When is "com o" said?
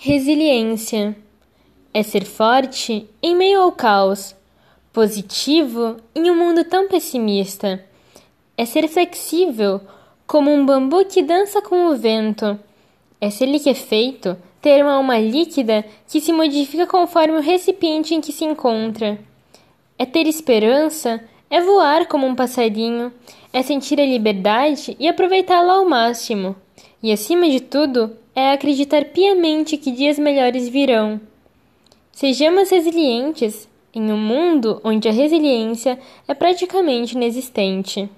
11.60-11.96